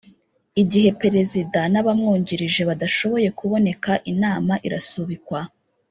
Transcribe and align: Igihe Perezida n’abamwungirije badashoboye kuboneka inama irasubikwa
Igihe 0.61 0.89
Perezida 1.01 1.59
n’abamwungirije 1.73 2.61
badashoboye 2.69 3.29
kuboneka 3.39 3.91
inama 4.11 4.53
irasubikwa 4.67 5.39